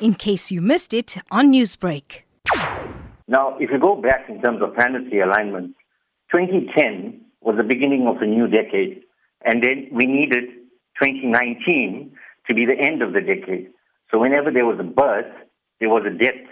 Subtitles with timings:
[0.00, 2.22] in case you missed it on Newsbreak.
[3.28, 5.74] Now, if you go back in terms of planetary alignment,
[6.30, 9.02] 2010 was the beginning of a new decade,
[9.44, 10.44] and then we needed
[11.00, 12.12] 2019
[12.46, 13.68] to be the end of the decade.
[14.10, 15.32] So whenever there was a birth,
[15.80, 16.46] there was a death.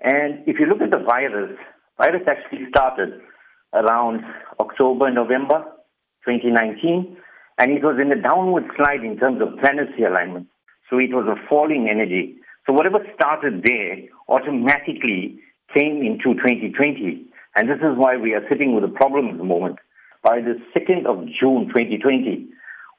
[0.00, 1.56] And if you look at the virus,
[1.96, 3.20] virus actually started
[3.72, 4.22] around
[4.60, 5.64] October, November
[6.26, 7.16] 2019,
[7.58, 10.48] and it was in a downward slide in terms of planetary alignment.
[10.90, 12.36] So it was a falling energy.
[12.66, 15.40] So whatever started there automatically
[15.72, 17.26] came into 2020.
[17.56, 19.78] And this is why we are sitting with a problem at the moment.
[20.22, 22.48] By the 2nd of June 2020,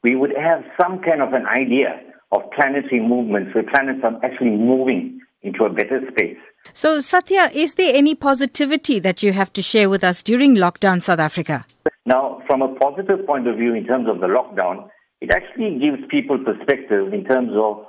[0.03, 1.99] we would have some kind of an idea
[2.31, 6.37] of planetary movements where planets are actually moving into a better space.
[6.73, 11.01] So, Sathya, is there any positivity that you have to share with us during lockdown
[11.01, 11.65] South Africa?
[12.05, 14.89] Now, from a positive point of view, in terms of the lockdown,
[15.21, 17.85] it actually gives people perspective in terms of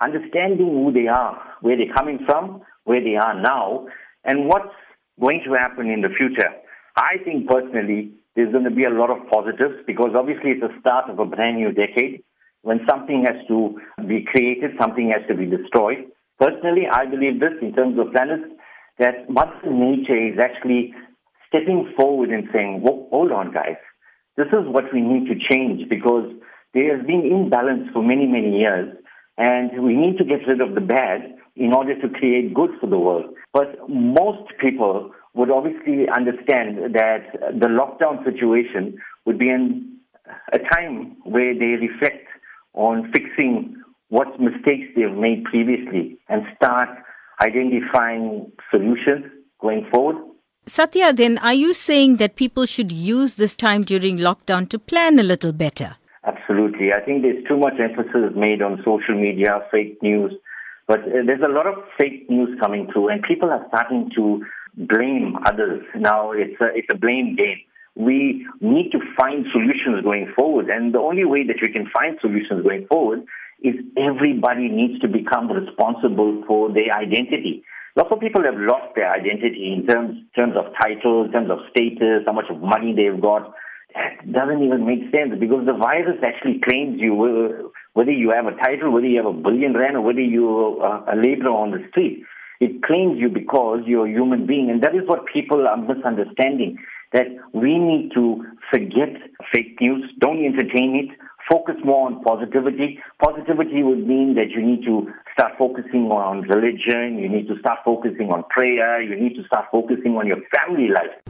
[0.00, 3.86] understanding who they are, where they're coming from, where they are now,
[4.24, 4.74] and what's
[5.20, 6.50] going to happen in the future.
[6.96, 10.72] I think personally, there's going to be a lot of positives because obviously it's the
[10.80, 12.22] start of a brand new decade.
[12.62, 16.06] When something has to be created, something has to be destroyed.
[16.38, 18.44] Personally, I believe this in terms of planets,
[18.98, 20.94] that Mother Nature is actually
[21.48, 23.80] stepping forward and saying, hold on, guys.
[24.36, 26.30] This is what we need to change because
[26.72, 28.94] there has been imbalance for many, many years,
[29.40, 32.86] and we need to get rid of the bad in order to create good for
[32.86, 33.24] the world.
[33.54, 37.22] But most people would obviously understand that
[37.58, 39.96] the lockdown situation would be in
[40.52, 42.26] a time where they reflect
[42.74, 43.76] on fixing
[44.08, 46.88] what mistakes they've made previously and start
[47.42, 49.24] identifying solutions
[49.58, 50.16] going forward.
[50.66, 55.18] Sathya, then, are you saying that people should use this time during lockdown to plan
[55.18, 55.96] a little better?
[56.50, 56.92] Absolutely.
[56.92, 60.32] I think there's too much emphasis made on social media, fake news,
[60.88, 64.42] but uh, there's a lot of fake news coming through, and people are starting to
[64.74, 65.84] blame others.
[65.94, 67.58] Now it's a, it's a blame game.
[67.94, 72.18] We need to find solutions going forward, and the only way that we can find
[72.20, 73.20] solutions going forward
[73.62, 77.62] is everybody needs to become responsible for their identity.
[77.94, 81.58] Lots of people have lost their identity in terms terms of title, in terms of
[81.70, 83.54] status, how much money they've got.
[84.30, 88.56] Doesn't even make sense because the virus actually claims you, uh, whether you have a
[88.56, 91.82] title, whether you have a billion rand, or whether you're uh, a laborer on the
[91.90, 92.24] street.
[92.60, 96.78] It claims you because you're a human being, and that is what people are misunderstanding.
[97.12, 99.16] That we need to forget
[99.50, 101.18] fake news, don't entertain it,
[101.50, 103.00] focus more on positivity.
[103.20, 107.58] Positivity would mean that you need to start focusing more on religion, you need to
[107.58, 111.29] start focusing on prayer, you need to start focusing on your family life.